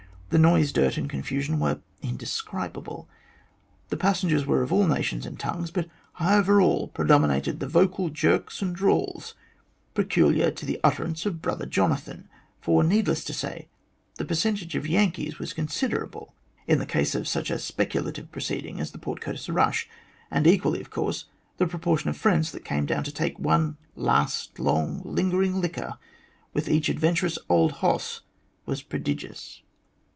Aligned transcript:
The 0.31 0.37
noise, 0.39 0.71
dirt, 0.71 0.95
and 0.95 1.09
confusion 1.09 1.59
were 1.59 1.81
indescribable. 2.01 3.09
The 3.89 3.97
passengers 3.97 4.45
were 4.45 4.63
of 4.63 4.71
all 4.71 4.87
nations 4.87 5.25
and 5.25 5.37
tongues, 5.37 5.71
but 5.71 5.89
high 6.13 6.37
over 6.37 6.61
all 6.61 6.87
predominated 6.87 7.59
the 7.59 7.67
vocal 7.67 8.07
jerks 8.09 8.61
and 8.61 8.73
drawls 8.73 9.33
peculiar 9.93 10.49
to 10.49 10.65
the 10.65 10.79
utterance 10.85 11.25
of 11.25 11.41
Brother 11.41 11.65
Jonathan, 11.65 12.29
for, 12.61 12.81
needless 12.81 13.25
to 13.25 13.33
say, 13.33 13.67
the 14.15 14.23
percentage 14.23 14.73
of 14.73 14.87
Yankees 14.87 15.37
was 15.37 15.51
considerable 15.51 16.33
in 16.65 16.79
the 16.79 16.85
case 16.85 17.13
of 17.13 17.27
such 17.27 17.51
a 17.51 17.59
speculative 17.59 18.31
proceeding 18.31 18.79
as 18.79 18.91
the 18.91 18.99
Port 18.99 19.19
Curtis 19.19 19.49
rush, 19.49 19.89
and 20.31 20.47
equally, 20.47 20.79
of 20.79 20.89
course, 20.89 21.25
the 21.57 21.67
proportion 21.67 22.09
of 22.09 22.15
friends 22.15 22.53
that 22.53 22.63
came 22.63 22.85
down 22.85 23.03
to 23.03 23.11
take 23.11 23.37
one 23.37 23.75
last 23.97 24.59
long 24.59 25.01
lingering 25.03 25.59
liquor 25.59 25.97
with 26.53 26.69
each 26.69 26.87
adventurous 26.87 27.37
"old 27.49 27.73
hoss" 27.83 28.21
was 28.65 28.81
prodigious. 28.81 29.61